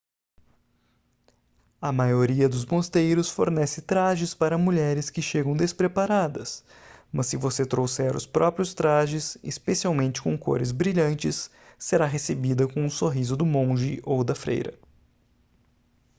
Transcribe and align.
a 1.79 1.91
maioria 1.91 2.49
dos 2.49 2.65
mosteiros 2.65 3.29
fornece 3.29 3.83
trajes 3.83 4.33
para 4.33 4.57
mulheres 4.57 5.11
que 5.11 5.21
chegam 5.21 5.55
despreparadas 5.55 6.65
mas 7.13 7.27
se 7.27 7.37
você 7.37 7.67
trouxer 7.67 8.15
os 8.15 8.25
próprios 8.25 8.73
trajes 8.73 9.37
especialmente 9.43 10.19
com 10.19 10.35
cores 10.35 10.71
brilhantes 10.71 11.51
será 11.77 12.07
recebida 12.07 12.67
com 12.67 12.83
um 12.83 12.89
sorriso 12.89 13.37
do 13.37 13.45
monge 13.45 14.01
ou 14.03 14.23
da 14.23 14.33
freira 14.33 14.73